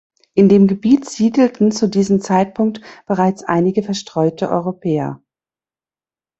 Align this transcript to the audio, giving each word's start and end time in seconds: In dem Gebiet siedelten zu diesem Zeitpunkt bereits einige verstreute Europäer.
In 0.33 0.49
dem 0.49 0.65
Gebiet 0.65 1.07
siedelten 1.07 1.71
zu 1.71 1.87
diesem 1.87 2.21
Zeitpunkt 2.21 2.81
bereits 3.05 3.43
einige 3.43 3.83
verstreute 3.83 4.49
Europäer. 4.49 5.21